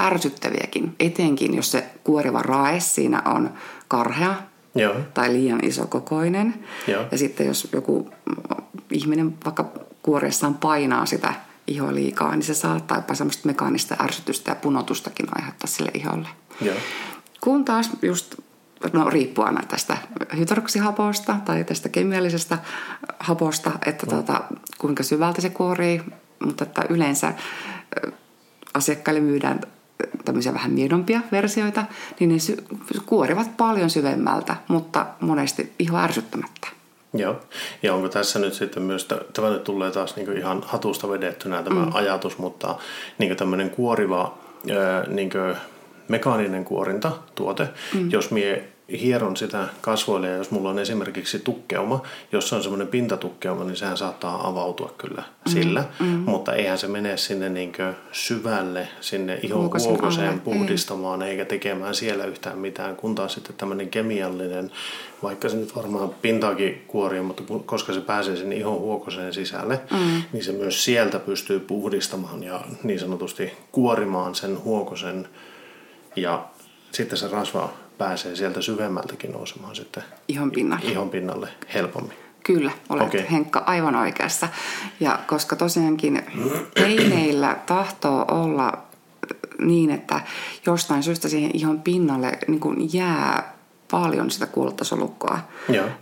ärsyttäviäkin, 0.00 0.96
etenkin 1.00 1.54
jos 1.54 1.70
se 1.70 1.84
kuoriva 2.04 2.42
rae 2.42 2.80
siinä 2.80 3.22
on 3.24 3.50
karhea 3.88 4.34
Joo. 4.74 4.94
tai 5.14 5.32
liian 5.32 5.64
isokokoinen. 5.64 6.64
Joo. 6.86 7.04
Ja 7.10 7.18
sitten 7.18 7.46
jos 7.46 7.68
joku 7.72 8.10
ihminen 8.90 9.34
vaikka 9.44 9.64
kuoriessaan 10.02 10.54
painaa 10.54 11.06
sitä 11.06 11.34
ihoa 11.66 11.94
liikaa, 11.94 12.36
niin 12.36 12.42
se 12.42 12.54
saattaa 12.54 12.98
jopa 12.98 13.14
semmoista 13.14 13.46
mekaanista 13.46 13.96
ärsytystä 14.00 14.50
ja 14.50 14.54
punotustakin 14.54 15.26
aiheuttaa 15.38 15.66
sille 15.66 15.90
iholle. 15.94 16.28
Joo. 16.60 16.76
Kun 17.40 17.64
taas 17.64 17.90
just 18.02 18.34
no 18.92 19.10
riippuu 19.10 19.44
aina 19.44 19.62
tästä 19.68 19.97
hydroksihaposta 20.36 21.36
tai 21.44 21.64
tästä 21.64 21.88
kemiallisesta 21.88 22.58
haposta, 23.18 23.70
että 23.86 24.06
no. 24.06 24.12
tuota, 24.12 24.44
kuinka 24.78 25.02
syvältä 25.02 25.40
se 25.40 25.50
kuorii, 25.50 26.02
mutta 26.44 26.64
että 26.64 26.82
yleensä 26.88 27.32
asiakkaille 28.74 29.20
myydään 29.20 29.60
tämmöisiä 30.24 30.54
vähän 30.54 30.70
miedompia 30.70 31.20
versioita, 31.32 31.84
niin 32.20 32.30
ne 32.30 32.38
sy- 32.38 32.64
kuorivat 33.06 33.56
paljon 33.56 33.90
syvemmältä, 33.90 34.56
mutta 34.68 35.06
monesti 35.20 35.72
iho 35.78 35.98
ärsyttämättä. 35.98 36.68
Joo, 37.14 37.36
ja 37.82 37.94
onko 37.94 38.08
tässä 38.08 38.38
nyt 38.38 38.54
sitten 38.54 38.82
myös, 38.82 39.08
tämä 39.32 39.50
nyt 39.50 39.64
tulee 39.64 39.90
taas 39.90 40.16
niin 40.16 40.36
ihan 40.36 40.62
hatusta 40.66 41.08
vedettynä 41.08 41.62
tämä 41.62 41.84
mm. 41.84 41.90
ajatus, 41.94 42.38
mutta 42.38 42.76
niin 43.18 43.36
tämmöinen 43.36 43.70
kuoriva 43.70 44.38
niin 45.08 45.30
mekaaninen 46.08 46.64
kuorinta 46.64 47.12
tuote, 47.34 47.68
mm. 47.94 48.10
jos 48.10 48.30
mie 48.30 48.68
hieron 48.92 49.36
sitä 49.36 49.68
kasvoille 49.80 50.28
ja 50.28 50.36
jos 50.36 50.50
mulla 50.50 50.70
on 50.70 50.78
esimerkiksi 50.78 51.38
tukkeuma, 51.38 52.02
jos 52.32 52.52
on 52.52 52.62
semmoinen 52.62 52.88
pintatukkeuma, 52.88 53.64
niin 53.64 53.76
sehän 53.76 53.96
saattaa 53.96 54.48
avautua 54.48 54.94
kyllä 54.98 55.22
mm, 55.22 55.52
sillä, 55.52 55.84
mm. 56.00 56.06
mutta 56.06 56.52
eihän 56.54 56.78
se 56.78 56.88
mene 56.88 57.16
sinne 57.16 57.48
niin 57.48 57.72
syvälle, 58.12 58.88
sinne 59.00 59.40
ihon 59.42 59.70
huokoseen 59.84 60.40
puhdistamaan 60.40 61.22
ei. 61.22 61.30
eikä 61.30 61.44
tekemään 61.44 61.94
siellä 61.94 62.24
yhtään 62.24 62.58
mitään, 62.58 62.96
kun 62.96 63.14
taas 63.14 63.32
sitten 63.32 63.56
tämmöinen 63.56 63.88
kemiallinen, 63.88 64.70
vaikka 65.22 65.48
se 65.48 65.56
nyt 65.56 65.76
varmaan 65.76 66.10
pintaakin 66.22 66.84
kuorii, 66.86 67.20
mutta 67.20 67.42
koska 67.66 67.92
se 67.92 68.00
pääsee 68.00 68.36
sinne 68.36 68.56
ihon 68.56 68.78
huokoseen 68.78 69.34
sisälle, 69.34 69.80
mm. 69.90 70.22
niin 70.32 70.44
se 70.44 70.52
myös 70.52 70.84
sieltä 70.84 71.18
pystyy 71.18 71.60
puhdistamaan 71.60 72.42
ja 72.42 72.60
niin 72.82 73.00
sanotusti 73.00 73.52
kuorimaan 73.72 74.34
sen 74.34 74.64
huokosen 74.64 75.28
ja 76.22 76.46
sitten 76.92 77.18
se 77.18 77.28
rasva 77.28 77.72
pääsee 77.98 78.36
sieltä 78.36 78.60
syvemmältäkin 78.62 79.32
nousemaan 79.32 79.76
sitten 79.76 80.02
ihon 80.28 80.50
pinnalle, 80.50 80.90
ihon 80.90 81.10
pinnalle 81.10 81.48
helpommin. 81.74 82.18
Kyllä, 82.44 82.70
olet 82.88 83.02
okay. 83.02 83.24
Henkka 83.30 83.62
aivan 83.66 83.94
oikeassa. 83.94 84.48
Ja 85.00 85.18
koska 85.26 85.56
tosiaankin 85.56 86.22
teineillä 86.74 87.56
tahtoo 87.66 88.24
olla 88.28 88.72
niin, 89.58 89.90
että 89.90 90.20
jostain 90.66 91.02
syystä 91.02 91.28
siihen 91.28 91.50
ihon 91.54 91.82
pinnalle 91.82 92.38
niin 92.48 92.60
kuin 92.60 92.94
jää 92.94 93.54
paljon 93.90 94.30
sitä 94.30 94.46
kultasolukkoa, 94.46 95.38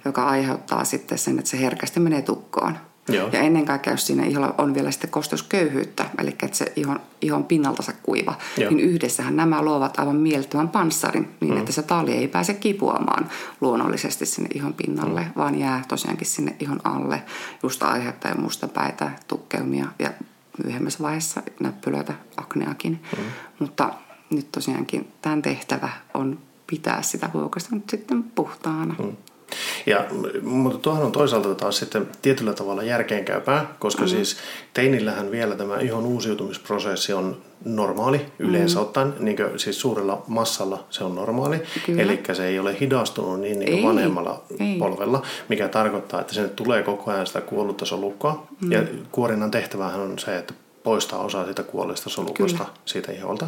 joka 0.05 0.27
aiheuttaa 0.27 0.85
sitten 0.85 1.19
sen, 1.19 1.39
että 1.39 1.51
se 1.51 1.61
herkästi 1.61 2.01
menee 2.01 2.23
tukkoon. 2.23 2.79
Joo. 3.09 3.29
Ja 3.33 3.41
ennen 3.41 3.65
kaikkea, 3.65 3.93
jos 3.93 4.07
siinä 4.07 4.25
iholla 4.25 4.55
on 4.59 4.75
vielä 4.75 4.91
sitten 4.91 5.11
kostusköyhyyttä, 5.11 6.11
eli 6.19 6.31
että 6.31 6.57
se 6.57 6.73
ihon, 6.77 7.01
ihon 7.21 7.45
pinnaltansa 7.45 7.93
kuiva, 8.03 8.35
Joo. 8.57 8.71
niin 8.71 8.81
yhdessähän 8.81 9.37
nämä 9.37 9.63
luovat 9.63 9.99
aivan 9.99 10.17
mielettömän 10.17 10.69
panssarin, 10.69 11.29
niin 11.41 11.53
mm. 11.53 11.59
että 11.59 11.73
se 11.73 11.83
tali 11.83 12.13
ei 12.13 12.29
pääse 12.29 12.55
kipuamaan 12.55 13.31
luonnollisesti 13.61 14.27
sinne 14.27 14.49
ihon 14.55 14.75
pinnalle, 14.75 15.21
mm. 15.21 15.33
vaan 15.37 15.59
jää 15.59 15.85
tosiaankin 15.89 16.27
sinne 16.27 16.57
ihon 16.61 16.81
alle, 16.85 17.23
just 17.63 17.83
aiheuttaen 17.83 18.41
mustapäitä, 18.41 19.11
tukkeumia 19.29 19.87
ja 19.99 20.11
myöhemmässä 20.65 21.03
vaiheessa 21.03 21.43
näppylöitä, 21.61 22.15
akneakin. 22.37 23.03
Mm. 23.17 23.25
Mutta 23.59 23.95
nyt 24.31 24.53
tosiaankin 24.53 25.13
tämän 25.23 25.43
tehtävä 25.43 25.89
on 26.15 26.39
pitää 26.67 27.03
sitä 27.03 27.31
vuokasta 27.35 27.75
nyt 27.75 27.91
sitten 27.91 28.23
puhtaana. 28.23 28.95
Mm. 28.99 29.17
Ja, 29.87 30.05
mutta 30.43 30.79
tuohon 30.79 31.03
on 31.03 31.13
toisaalta 31.13 31.55
taas 31.55 31.79
sitten 31.79 32.09
tietyllä 32.23 32.53
tavalla 32.53 32.83
järkeenkäypää, 32.83 33.75
koska 33.79 34.03
mm. 34.03 34.09
siis 34.09 34.37
teinillähän 34.75 35.31
vielä 35.31 35.57
tämä 35.57 35.77
ihon 35.81 36.05
uusiutumisprosessi 36.05 37.13
on 37.13 37.37
normaali 37.65 38.27
yleensä 38.39 38.77
mm. 38.77 38.83
ottaen, 38.83 39.15
niin 39.19 39.37
kuin, 39.37 39.59
siis 39.59 39.81
suurella 39.81 40.23
massalla 40.27 40.85
se 40.91 41.05
on 41.05 41.15
normaali, 41.15 41.63
eli 41.99 42.23
se 42.33 42.47
ei 42.47 42.59
ole 42.59 42.77
hidastunut 42.81 43.41
niin, 43.41 43.59
niin 43.59 43.73
kuin 43.73 43.83
vanhemmalla 43.83 44.43
ei. 44.61 44.79
polvella, 44.79 45.23
mikä 45.49 45.69
tarkoittaa, 45.69 46.21
että 46.21 46.35
sinne 46.35 46.49
tulee 46.49 46.83
koko 46.83 47.11
ajan 47.11 47.27
sitä 47.27 47.41
kuollutta 47.41 47.85
solukkoa, 47.85 48.47
mm. 48.61 48.73
ja 48.73 48.83
kuorinnan 49.13 49.51
tehtävähän 49.51 50.01
on 50.01 50.19
se, 50.19 50.37
että 50.37 50.55
poistaa 50.83 51.19
osa 51.19 51.45
siitä 51.45 51.63
kuolleesta 51.63 52.11
solukosta 52.11 52.59
Kyllä. 52.59 52.71
siitä 52.85 53.13
iholta. 53.13 53.47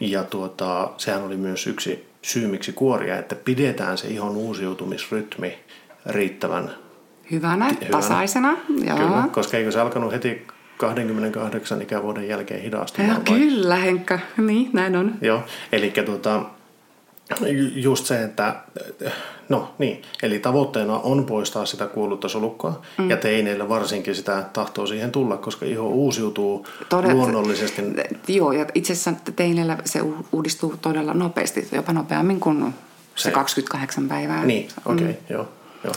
Ja 0.00 0.24
tuota, 0.24 0.90
sehän 0.96 1.22
oli 1.22 1.36
myös 1.36 1.66
yksi 1.66 2.08
syy, 2.22 2.46
miksi 2.46 2.72
kuoria, 2.72 3.18
että 3.18 3.34
pidetään 3.34 3.98
se 3.98 4.08
ihon 4.08 4.36
uusiutumisrytmi 4.36 5.58
riittävän 6.06 6.70
hyvänä, 7.30 7.64
hyvänä. 7.64 7.90
tasaisena. 7.90 8.56
Joo. 8.86 8.96
Kyllä, 8.96 9.28
koska 9.32 9.56
eikö 9.56 9.70
se 9.70 9.80
alkanut 9.80 10.12
heti 10.12 10.46
28 10.76 11.82
ikävuoden 11.82 12.28
jälkeen 12.28 12.62
hidastumaan? 12.62 13.22
Ja, 13.26 13.38
kyllä, 13.38 13.76
Henkka. 13.76 14.18
Niin, 14.36 14.70
näin 14.72 14.96
on. 14.96 15.14
Joo, 15.20 15.42
eli 15.72 15.92
tuota, 16.06 16.44
just 17.74 18.06
se, 18.06 18.22
että 18.22 18.54
no 19.48 19.74
niin, 19.78 20.02
eli 20.22 20.38
tavoitteena 20.38 20.98
on 20.98 21.26
poistaa 21.26 21.66
sitä 21.66 21.86
kuollutta 21.86 22.28
solukkoa 22.28 22.82
mm. 22.98 23.10
ja 23.10 23.16
teineillä 23.16 23.68
varsinkin 23.68 24.14
sitä 24.14 24.44
tahtoo 24.52 24.86
siihen 24.86 25.12
tulla, 25.12 25.36
koska 25.36 25.66
iho 25.66 25.88
uusiutuu 25.88 26.66
Todet, 26.88 27.12
luonnollisesti. 27.12 27.82
Joo, 28.28 28.52
ja 28.52 28.66
itse 28.74 28.92
asiassa 28.92 29.12
teineillä 29.36 29.78
se 29.84 30.00
uudistuu 30.32 30.74
todella 30.82 31.14
nopeasti, 31.14 31.68
jopa 31.72 31.92
nopeammin 31.92 32.40
kuin 32.40 32.74
se, 33.14 33.22
se 33.22 33.30
28 33.30 34.08
päivää. 34.08 34.44
Niin, 34.44 34.68
okei, 34.86 35.04
okay, 35.04 35.06
mm. 35.06 35.26
joo, 35.28 35.48
joo. 35.84 35.94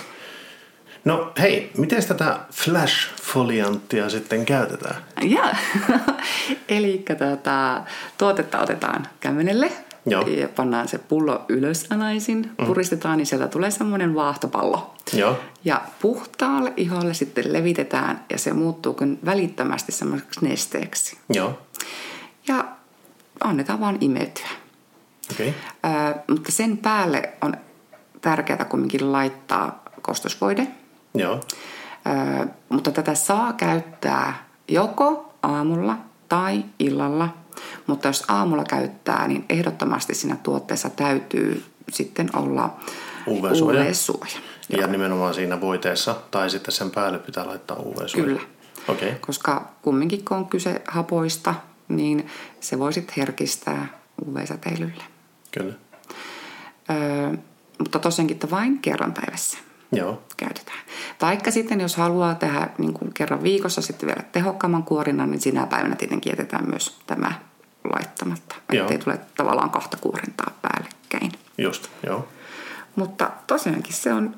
No 1.05 1.31
hei, 1.39 1.71
miten 1.77 2.07
tätä 2.07 2.39
flash-folianttia 2.51 4.09
sitten 4.09 4.45
käytetään? 4.45 4.95
Joo, 5.21 5.49
eli 6.69 7.05
tuota, 7.17 7.81
tuotetta 8.17 8.59
otetaan 8.59 9.07
kämmenelle 9.19 9.71
Joo. 10.11 10.27
ja 10.27 10.49
pannaan 10.49 10.87
se 10.87 10.97
pullo 10.97 11.45
ylös 11.49 11.87
alaisin, 11.89 12.51
mm. 12.57 12.65
puristetaan, 12.65 13.17
niin 13.17 13.25
sieltä 13.25 13.47
tulee 13.47 13.71
semmoinen 13.71 14.15
vaahtopallo. 14.15 14.95
Joo. 15.13 15.39
Ja 15.63 15.81
puhtaalle 16.01 16.73
iholle 16.77 17.13
sitten 17.13 17.53
levitetään 17.53 18.25
ja 18.29 18.37
se 18.37 18.53
muuttuu 18.53 18.97
välittömästi 19.25 19.91
semmoiseksi 19.91 20.45
nesteeksi. 20.45 21.17
Joo. 21.33 21.59
Ja 22.47 22.65
annetaan 23.43 23.79
vaan 23.79 23.97
imeytyä. 24.01 24.49
Okay. 25.31 25.47
Ö, 25.47 26.15
mutta 26.27 26.51
sen 26.51 26.77
päälle 26.77 27.29
on 27.41 27.57
tärkeää 28.21 28.65
kumminkin 28.65 29.11
laittaa 29.11 29.83
kostosvoide. 30.01 30.67
Joo. 31.13 31.39
Ö, 32.43 32.47
mutta 32.69 32.91
tätä 32.91 33.15
saa 33.15 33.53
käyttää 33.53 34.45
joko 34.67 35.33
aamulla 35.43 35.97
tai 36.29 36.63
illalla 36.79 37.29
mutta 37.87 38.07
jos 38.07 38.23
aamulla 38.27 38.63
käyttää, 38.63 39.27
niin 39.27 39.45
ehdottomasti 39.49 40.15
siinä 40.15 40.37
tuotteessa 40.43 40.89
täytyy 40.89 41.63
sitten 41.91 42.29
olla 42.35 42.79
UV-suoja. 43.27 43.81
UV-suoja. 43.81 44.39
Ja 44.69 44.87
nimenomaan 44.87 45.33
siinä 45.33 45.61
voiteessa 45.61 46.15
tai 46.31 46.49
sitten 46.49 46.71
sen 46.71 46.91
päälle 46.91 47.19
pitää 47.19 47.47
laittaa 47.47 47.77
UV-suoja. 47.79 48.25
Kyllä. 48.25 48.41
Okay. 48.87 49.11
Koska 49.21 49.69
kumminkin 49.81 50.25
kun 50.25 50.37
on 50.37 50.45
kyse 50.45 50.81
hapoista, 50.87 51.55
niin 51.87 52.27
se 52.59 52.79
voi 52.79 52.93
sitten 52.93 53.13
herkistää 53.17 53.87
UV-säteilylle. 54.27 55.03
Kyllä. 55.51 55.73
Öö, 56.89 57.37
mutta 57.79 57.99
tosiaankin, 57.99 58.35
että 58.35 58.49
vain 58.49 58.79
kerran 58.79 59.13
päivässä 59.13 59.57
Joo. 59.91 60.23
käytetään. 60.37 60.79
Taikka 61.19 61.51
sitten, 61.51 61.81
jos 61.81 61.95
haluaa 61.95 62.35
tehdä 62.35 62.69
niin 62.77 62.93
kuin 62.93 63.13
kerran 63.13 63.43
viikossa 63.43 63.81
sitten 63.81 64.07
vielä 64.07 64.23
tehokkaamman 64.31 64.83
kuorinnan, 64.83 65.31
niin 65.31 65.41
sinä 65.41 65.65
päivänä 65.65 65.95
tietenkin 65.95 66.31
jätetään 66.31 66.69
myös 66.69 66.97
tämä 67.07 67.31
laittamatta. 67.83 68.55
Ettei 68.73 68.97
tule 68.97 69.19
tavallaan 69.37 69.69
kahta 69.69 69.97
kuorintaa 69.97 70.51
päällekkäin. 70.61 71.31
Just, 71.57 71.87
joo. 72.05 72.27
Mutta 72.95 73.31
tosiaankin 73.47 73.93
se 73.93 74.13
on 74.13 74.35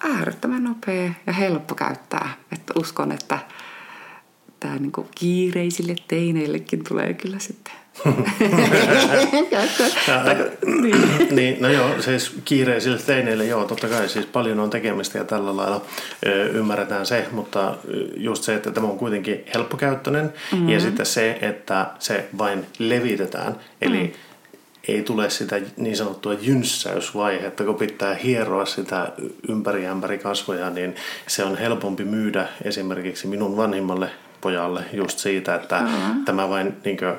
äärettömän 0.00 0.64
nopea 0.64 1.10
ja 1.26 1.32
helppo 1.32 1.74
käyttää. 1.74 2.34
Että 2.52 2.72
uskon, 2.76 3.12
että 3.12 3.38
tämä 4.60 4.76
niinku 4.76 5.08
kiireisille 5.14 5.94
teineillekin 6.08 6.84
tulee 6.84 7.14
kyllä 7.14 7.38
sitten 7.38 7.74
niin. 10.82 10.96
niin, 11.30 11.56
no 11.60 11.68
joo, 11.68 12.02
siis 12.02 12.34
kiireisille 12.44 12.98
teineille 12.98 13.44
joo, 13.44 13.64
totta 13.64 13.88
kai 13.88 14.08
siis 14.08 14.26
paljon 14.26 14.60
on 14.60 14.70
tekemistä 14.70 15.18
ja 15.18 15.24
tällä 15.24 15.56
lailla 15.56 15.82
ö, 16.26 16.46
ymmärretään 16.46 17.06
se, 17.06 17.26
mutta 17.32 17.74
just 18.16 18.42
se, 18.42 18.54
että 18.54 18.70
tämä 18.70 18.86
on 18.86 18.98
kuitenkin 18.98 19.44
helppokäyttöinen 19.54 20.32
mm-hmm. 20.52 20.68
ja 20.68 20.80
sitten 20.80 21.06
se, 21.06 21.38
että 21.40 21.86
se 21.98 22.28
vain 22.38 22.66
levitetään, 22.78 23.56
eli 23.82 24.04
mm 24.04 24.12
ei 24.88 25.02
tule 25.02 25.30
sitä 25.30 25.60
niin 25.76 25.96
sanottua 25.96 26.34
jynssäysvaihetta, 26.34 27.64
kun 27.64 27.74
pitää 27.74 28.14
hieroa 28.14 28.66
sitä 28.66 29.12
ympäri 29.48 29.86
ämpäri 29.86 30.18
kasvoja, 30.18 30.70
niin 30.70 30.94
se 31.26 31.44
on 31.44 31.58
helpompi 31.58 32.04
myydä 32.04 32.48
esimerkiksi 32.64 33.26
minun 33.26 33.56
vanhimmalle 33.56 34.10
pojalle 34.40 34.84
just 34.92 35.18
siitä, 35.18 35.54
että 35.54 35.80
mm-hmm. 35.80 36.24
tämä 36.24 36.48
vain 36.48 36.76
niin 36.84 36.96
kuin, 36.96 37.14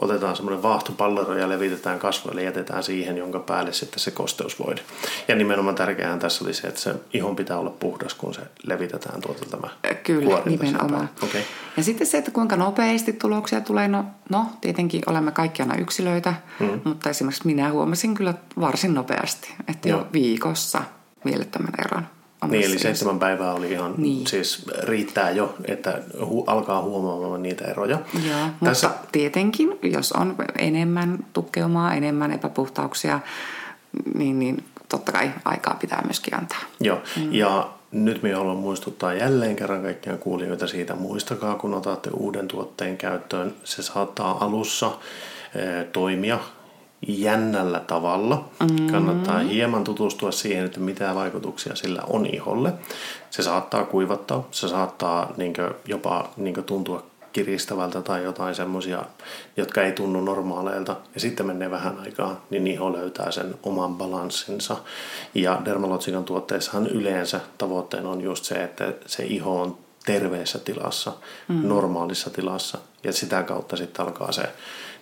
otetaan 0.00 0.36
semmoinen 0.36 0.62
vaahtopallero 0.62 1.34
ja 1.34 1.48
levitetään 1.48 1.98
kasvoille 1.98 2.40
ja 2.40 2.48
jätetään 2.48 2.82
siihen, 2.82 3.16
jonka 3.16 3.38
päälle 3.38 3.72
sitten 3.72 3.98
se 3.98 4.10
kosteusvoide. 4.10 4.80
Ja 5.28 5.34
nimenomaan 5.34 5.76
tärkeää 5.76 6.18
tässä 6.18 6.44
oli 6.44 6.54
se, 6.54 6.68
että 6.68 6.80
se 6.80 6.94
ihon 7.12 7.36
pitää 7.36 7.58
olla 7.58 7.70
puhdas, 7.70 8.14
kun 8.14 8.34
se 8.34 8.40
levitetään 8.62 9.20
tuolta 9.20 9.44
tämä 9.50 9.68
Kyllä, 10.02 10.42
nimenomaan. 10.44 11.10
Okay. 11.22 11.40
Ja 11.76 11.82
sitten 11.82 12.06
se, 12.06 12.18
että 12.18 12.30
kuinka 12.30 12.56
nopeasti 12.56 13.12
tuloksia 13.12 13.60
tulee, 13.60 13.88
no, 13.88 14.04
no 14.30 14.46
tietenkin 14.60 15.02
olemme 15.06 15.32
kaikki 15.32 15.62
aina 15.62 15.76
yksilöitä, 15.76 16.34
mm. 16.60 16.80
mutta 16.84 17.10
esimerkiksi 17.10 17.46
minä 17.46 17.70
huomasin 17.70 18.14
kyllä 18.14 18.34
varsin 18.60 18.94
nopeasti, 18.94 19.54
että 19.68 19.88
Joo. 19.88 19.98
jo 19.98 20.06
viikossa 20.12 20.82
mielettömän 21.24 21.72
eron. 21.78 22.17
Niin, 22.46 22.64
eli 22.64 22.78
seitsemän 22.78 23.18
päivää 23.18 23.52
oli 23.52 23.72
ihan, 23.72 23.94
niin. 23.96 24.26
siis 24.26 24.66
riittää 24.82 25.30
jo, 25.30 25.54
että 25.64 25.98
hu- 26.20 26.44
alkaa 26.46 26.82
huomaamaan 26.82 27.42
niitä 27.42 27.64
eroja. 27.64 27.98
Joo, 28.28 28.48
Tässä... 28.64 28.88
mutta 28.88 29.08
tietenkin, 29.12 29.78
jos 29.82 30.12
on 30.12 30.36
enemmän 30.58 31.18
tukkeumaa, 31.32 31.94
enemmän 31.94 32.32
epäpuhtauksia, 32.32 33.20
niin, 34.14 34.38
niin 34.38 34.64
totta 34.88 35.12
kai 35.12 35.30
aikaa 35.44 35.76
pitää 35.80 36.02
myöskin 36.04 36.34
antaa. 36.34 36.58
Joo, 36.80 36.98
mm. 37.16 37.32
ja 37.32 37.68
nyt 37.92 38.22
minä 38.22 38.36
haluan 38.36 38.56
muistuttaa 38.56 39.14
jälleen 39.14 39.56
kerran 39.56 39.82
kaikkia 39.82 40.16
kuulijoita 40.16 40.66
siitä. 40.66 40.94
Muistakaa, 40.94 41.54
kun 41.54 41.74
otatte 41.74 42.10
uuden 42.10 42.48
tuotteen 42.48 42.96
käyttöön, 42.96 43.54
se 43.64 43.82
saattaa 43.82 44.44
alussa 44.44 44.90
toimia 45.92 46.38
jännällä 47.06 47.80
tavalla. 47.80 48.44
Mm-hmm. 48.60 48.86
Kannattaa 48.86 49.38
hieman 49.38 49.84
tutustua 49.84 50.32
siihen, 50.32 50.64
että 50.64 50.80
mitä 50.80 51.14
vaikutuksia 51.14 51.76
sillä 51.76 52.02
on 52.06 52.26
iholle. 52.26 52.72
Se 53.30 53.42
saattaa 53.42 53.84
kuivattaa, 53.84 54.48
se 54.50 54.68
saattaa 54.68 55.32
niin 55.36 55.54
jopa 55.86 56.28
niin 56.36 56.64
tuntua 56.64 57.02
kiristävältä 57.32 58.02
tai 58.02 58.24
jotain 58.24 58.54
semmoisia, 58.54 59.02
jotka 59.56 59.82
ei 59.82 59.92
tunnu 59.92 60.20
normaaleilta. 60.20 60.96
Ja 61.14 61.20
sitten 61.20 61.46
menee 61.46 61.70
vähän 61.70 61.98
aikaa, 62.00 62.44
niin 62.50 62.66
iho 62.66 62.92
löytää 62.92 63.30
sen 63.30 63.54
oman 63.62 63.94
balanssinsa. 63.94 64.76
Ja 65.34 65.62
Dermalotsikan 65.64 66.24
tuotteissahan 66.24 66.86
yleensä 66.86 67.40
tavoitteena 67.58 68.10
on 68.10 68.20
just 68.20 68.44
se, 68.44 68.54
että 68.64 68.92
se 69.06 69.24
iho 69.24 69.62
on 69.62 69.78
terveessä 70.12 70.58
tilassa, 70.58 71.12
mm. 71.48 71.68
normaalissa 71.68 72.30
tilassa. 72.30 72.78
Ja 73.04 73.12
sitä 73.12 73.42
kautta 73.42 73.76
sitten 73.76 74.06
alkaa 74.06 74.32
se 74.32 74.42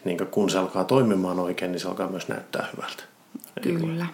niin 0.04 0.26
kun 0.30 0.50
se 0.50 0.58
alkaa 0.58 0.84
toimimaan 0.84 1.40
oikein, 1.40 1.72
niin 1.72 1.80
se 1.80 1.88
alkaa 1.88 2.08
myös 2.08 2.28
näyttää 2.28 2.68
hyvältä. 2.76 3.02
Kyllä. 3.62 4.06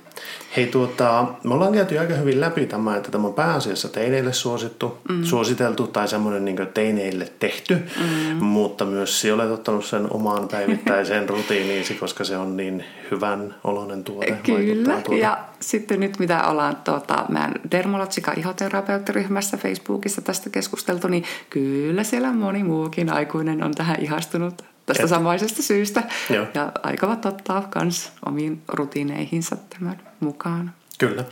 Hei, 0.56 0.66
tuota, 0.66 1.26
me 1.44 1.54
ollaan 1.54 1.72
käyty 1.72 1.98
aika 1.98 2.14
hyvin 2.14 2.40
läpi 2.40 2.66
tämä, 2.66 2.96
että 2.96 3.10
tämä 3.10 3.26
on 3.26 3.34
pääasiassa 3.34 3.88
teineille 3.88 4.32
suosittu, 4.32 4.98
mm. 5.08 5.24
suositeltu 5.24 5.86
tai 5.86 6.08
semmoinen 6.08 6.44
niin 6.44 6.68
teineille 6.74 7.32
tehty, 7.38 7.74
mm. 7.74 8.44
mutta 8.44 8.84
myös 8.84 9.20
sinä 9.20 9.34
olet 9.34 9.50
ottanut 9.50 9.84
sen 9.84 10.06
omaan 10.10 10.48
päivittäiseen 10.48 11.28
rutiiniisi, 11.28 11.94
koska 11.94 12.24
se 12.24 12.36
on 12.36 12.56
niin 12.56 12.84
hyvän 13.10 13.54
oloinen 13.64 14.04
tuote. 14.04 14.38
Kyllä, 14.42 15.02
ja 15.20 15.38
sitten 15.60 16.00
nyt 16.00 16.18
mitä 16.18 16.46
ollaan 16.48 16.76
tuota, 16.76 17.24
meidän 17.28 17.54
Dermalotsika 17.70 18.32
ihoterapeuttiryhmässä 18.32 19.56
Facebookissa 19.56 20.22
tästä 20.22 20.50
keskusteltu, 20.50 21.08
niin 21.08 21.24
kyllä 21.50 22.04
siellä 22.04 22.32
moni 22.32 22.64
muukin 22.64 23.12
aikuinen 23.12 23.62
on 23.62 23.74
tähän 23.74 24.00
ihastunut 24.00 24.71
tästä 24.86 25.02
Et. 25.02 25.08
samaisesta 25.08 25.62
syystä. 25.62 26.02
Joo. 26.30 26.46
Ja 26.54 26.72
aikovat 26.82 27.26
ottaa 27.26 27.68
myös 27.82 28.12
omiin 28.26 28.62
rutiineihinsa 28.68 29.56
tämän 29.56 30.00
mukaan. 30.20 30.72
Kyllä. 30.98 31.24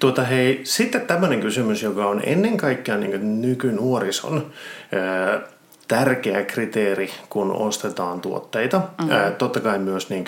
Tuota, 0.00 0.24
hei, 0.24 0.60
sitten 0.64 1.00
tämmöinen 1.00 1.40
kysymys, 1.40 1.82
joka 1.82 2.06
on 2.06 2.22
ennen 2.26 2.56
kaikkea 2.56 2.96
niin 2.96 3.42
nykynuorison 3.42 4.46
ää, 4.92 5.40
tärkeä 5.88 6.42
kriteeri, 6.42 7.10
kun 7.28 7.52
ostetaan 7.52 8.20
tuotteita. 8.20 8.78
Mm-hmm. 8.78 9.12
Ää, 9.12 9.30
totta 9.30 9.60
kai 9.60 9.78
myös 9.78 10.10
niin 10.10 10.24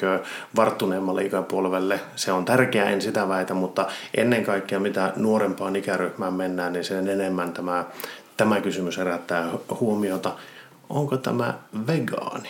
varttuneemmalle 0.56 1.24
ikäpolvelle 1.24 2.00
se 2.16 2.32
on 2.32 2.44
tärkeää, 2.44 2.90
en 2.90 3.02
sitä 3.02 3.28
väitä, 3.28 3.54
mutta 3.54 3.86
ennen 4.16 4.44
kaikkea 4.44 4.80
mitä 4.80 5.12
nuorempaan 5.16 5.76
ikäryhmään 5.76 6.34
mennään, 6.34 6.72
niin 6.72 6.84
sen 6.84 7.08
enemmän 7.08 7.52
tämä, 7.52 7.84
tämä 8.36 8.60
kysymys 8.60 8.98
herättää 8.98 9.48
huomiota– 9.80 10.32
onko 10.88 11.16
tämä 11.16 11.54
vegaani? 11.86 12.48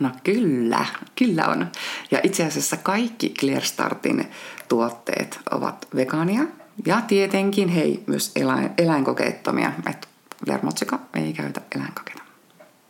No 0.00 0.10
kyllä, 0.24 0.84
kyllä 1.18 1.46
on. 1.46 1.66
Ja 2.10 2.20
itse 2.22 2.44
asiassa 2.44 2.76
kaikki 2.76 3.34
Clearstartin 3.40 4.30
tuotteet 4.68 5.40
ovat 5.50 5.88
vegaania. 5.96 6.42
Ja 6.86 7.00
tietenkin 7.00 7.68
hei, 7.68 8.02
myös 8.06 8.32
eläin, 8.36 8.70
eläinkokeettomia. 8.78 9.72
Että 9.90 10.08
Vermotsika 10.46 10.98
ei 11.14 11.32
käytä 11.32 11.60
eläinkokeita. 11.76 12.22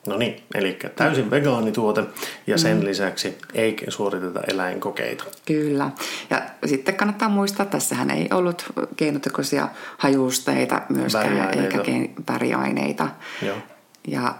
No 0.06 0.16
niin, 0.16 0.42
eli 0.54 0.78
täysin 0.96 1.30
vegaanituote 1.30 2.04
ja 2.46 2.58
sen 2.58 2.76
mm. 2.76 2.84
lisäksi 2.84 3.38
ei 3.54 3.76
suoriteta 3.88 4.40
eläinkokeita. 4.52 5.24
Kyllä. 5.46 5.90
Ja 6.30 6.42
sitten 6.66 6.94
kannattaa 6.94 7.28
muistaa, 7.28 7.64
että 7.64 7.78
tässähän 7.78 8.10
ei 8.10 8.28
ollut 8.32 8.64
keinotekoisia 8.96 9.68
hajusteita 9.98 10.82
myöskään, 10.88 11.58
eikä 11.58 11.78
väriaineita. 12.32 13.08
Joo. 13.42 13.56
Ja 14.08 14.34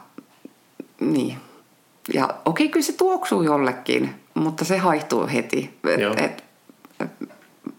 niin. 1.00 1.36
Ja 2.14 2.28
okei, 2.44 2.68
kyllä 2.68 2.86
se 2.86 2.92
tuoksuu 2.92 3.42
jollekin, 3.42 4.14
mutta 4.34 4.64
se 4.64 4.78
haihtuu 4.78 5.26
heti. 5.32 5.78
Et, 5.84 6.20
et, 6.20 6.44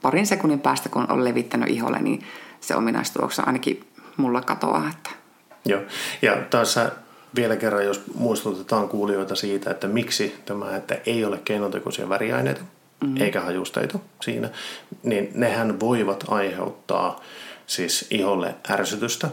parin 0.01 0.27
sekunnin 0.27 0.60
päästä, 0.60 0.89
kun 0.89 1.12
on 1.12 1.23
levittänyt 1.23 1.69
iholle, 1.69 1.99
niin 2.01 2.23
se 2.60 2.75
ominaistuoksu 2.75 3.41
ainakin 3.45 3.88
mulla 4.17 4.41
katoaa. 4.41 4.89
Että. 4.89 5.10
Joo, 5.65 5.82
ja 6.21 6.38
tässä 6.49 6.91
vielä 7.36 7.56
kerran, 7.56 7.86
jos 7.86 8.03
muistutetaan 8.15 8.89
kuulijoita 8.89 9.36
siitä, 9.36 9.71
että 9.71 9.88
miksi 9.88 10.36
tämä, 10.45 10.75
että 10.75 10.97
ei 11.06 11.25
ole 11.25 11.39
keinotekoisia 11.45 12.10
väriaineita, 12.10 12.62
mm-hmm. 13.01 13.21
eikä 13.21 13.41
hajusteita 13.41 13.99
siinä, 14.21 14.49
niin 15.03 15.32
nehän 15.34 15.80
voivat 15.80 16.25
aiheuttaa 16.27 17.21
siis 17.67 18.08
iholle 18.10 18.56
ärsytystä 18.69 19.30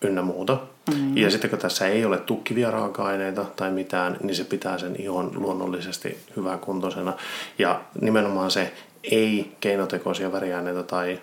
ynnä 0.00 0.22
muuta. 0.22 0.58
Mm. 0.94 1.16
Ja 1.16 1.30
sitten 1.30 1.50
kun 1.50 1.58
tässä 1.58 1.86
ei 1.86 2.04
ole 2.04 2.18
tukkivia 2.18 2.70
raaka-aineita 2.70 3.44
tai 3.56 3.70
mitään, 3.70 4.16
niin 4.22 4.34
se 4.34 4.44
pitää 4.44 4.78
sen 4.78 4.96
ihon 4.98 5.30
luonnollisesti 5.34 6.18
hyväkuntoisena. 6.36 7.12
Ja 7.58 7.80
nimenomaan 8.00 8.50
se 8.50 8.72
ei 9.02 9.56
keinotekoisia 9.60 10.32
väriaineita 10.32 10.82
tai 10.82 11.20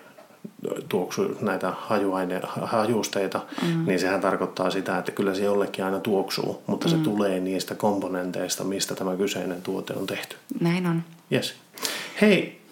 tuoksu 0.88 1.38
näitä 1.40 1.72
hajuaine, 1.78 2.40
hajusteita, 2.62 3.40
mm. 3.62 3.86
niin 3.86 4.00
sehän 4.00 4.20
tarkoittaa 4.20 4.70
sitä, 4.70 4.98
että 4.98 5.12
kyllä 5.12 5.34
se 5.34 5.44
jollekin 5.44 5.84
aina 5.84 6.00
tuoksuu, 6.00 6.62
mutta 6.66 6.88
mm. 6.88 6.90
se 6.90 6.98
tulee 6.98 7.40
niistä 7.40 7.74
komponenteista, 7.74 8.64
mistä 8.64 8.94
tämä 8.94 9.16
kyseinen 9.16 9.62
tuote 9.62 9.92
on 9.92 10.06
tehty. 10.06 10.36
Näin 10.60 10.86
on. 10.86 11.02
Yes. 11.32 11.54
Hei, 12.20 12.63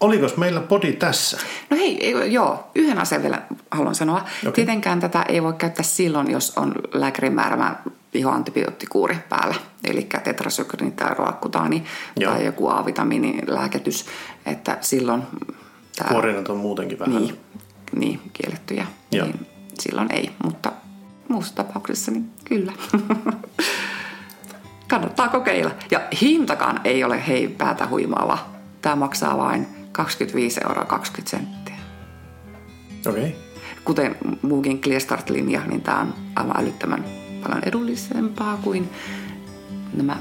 Oliko 0.00 0.26
meillä 0.36 0.60
podi 0.60 0.92
tässä? 0.92 1.38
No 1.70 1.76
hei, 1.76 2.14
joo, 2.32 2.70
yhden 2.74 2.98
asian 2.98 3.22
vielä 3.22 3.42
haluan 3.70 3.94
sanoa. 3.94 4.16
Okay. 4.16 4.52
Tietenkään 4.52 5.00
tätä 5.00 5.22
ei 5.28 5.42
voi 5.42 5.52
käyttää 5.52 5.82
silloin, 5.84 6.30
jos 6.30 6.52
on 6.56 6.74
lääkärin 6.92 7.32
määräämä 7.32 7.76
ihoantibioottikuuri 8.14 9.16
päällä, 9.28 9.54
eli 9.84 10.08
tetrasykrini 10.24 10.90
tai 10.90 11.14
roakkutaani 11.14 11.84
joo. 12.16 12.32
tai 12.32 12.44
joku 12.44 12.68
A-vitamiinilääketys, 12.68 14.06
että 14.46 14.78
silloin... 14.80 15.22
Tämä, 15.96 16.10
Kuorinat 16.10 16.48
on 16.48 16.56
muutenkin 16.56 16.98
vähän. 16.98 17.22
Niin, 17.22 17.40
niin 17.92 18.20
kiellettyjä, 18.32 18.86
joo. 19.12 19.26
niin 19.26 19.46
silloin 19.78 20.12
ei, 20.12 20.30
mutta 20.44 20.72
muussa 21.28 21.54
tapauksessa 21.54 22.10
niin 22.10 22.30
kyllä. 22.44 22.72
Kannattaa 24.88 25.28
kokeilla. 25.28 25.70
Ja 25.90 26.00
hintakaan 26.20 26.80
ei 26.84 27.04
ole 27.04 27.26
hei 27.26 27.48
päätä 27.48 27.86
huimaava. 27.86 28.38
Tämä 28.82 28.96
maksaa 28.96 29.38
vain 29.38 29.79
25 29.92 30.60
euroa 30.64 30.84
20 30.84 31.30
senttiä. 31.30 31.74
Okei. 33.06 33.22
Okay. 33.22 33.32
Kuten 33.84 34.16
muukin 34.42 34.80
Clearstart-linja, 34.80 35.60
niin 35.66 35.80
tämä 35.80 36.00
on 36.00 36.14
aivan 36.36 36.60
älyttömän 36.60 37.04
paljon 37.42 37.62
edullisempaa 37.66 38.56
kuin 38.56 38.90
nämä 39.94 40.16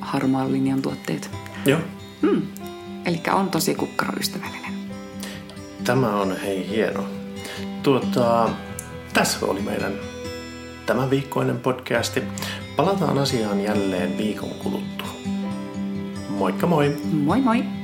harmaan 0.00 0.52
linjan 0.52 0.82
tuotteet. 0.82 1.30
Joo. 1.66 1.80
Mm. 2.22 2.42
Eli 3.04 3.20
on 3.32 3.50
tosi 3.50 3.74
kukkaroystävällinen. 3.74 4.72
Tämä 5.84 6.16
on 6.16 6.36
hei 6.40 6.68
hieno. 6.68 7.04
Tuota, 7.82 8.50
tässä 9.12 9.46
oli 9.46 9.60
meidän 9.60 9.92
tämän 10.86 11.10
viikkoinen 11.10 11.58
podcasti. 11.58 12.22
Palataan 12.76 13.18
asiaan 13.18 13.60
jälleen 13.60 14.18
viikon 14.18 14.50
kuluttua. 14.50 15.08
Moikka 16.28 16.66
moi! 16.66 16.96
Moi 17.12 17.40
moi! 17.40 17.75